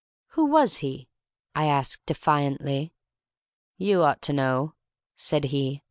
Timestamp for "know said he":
4.33-5.79